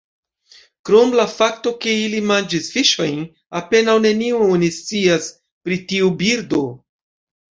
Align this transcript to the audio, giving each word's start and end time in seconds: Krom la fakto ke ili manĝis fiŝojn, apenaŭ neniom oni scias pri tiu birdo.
Krom 0.89 1.11
la 1.17 1.25
fakto 1.33 1.73
ke 1.83 1.91
ili 2.05 2.21
manĝis 2.29 2.69
fiŝojn, 2.77 3.21
apenaŭ 3.61 3.95
neniom 4.07 4.45
oni 4.55 4.69
scias 4.79 5.29
pri 5.67 5.79
tiu 5.91 6.09
birdo. 6.23 6.63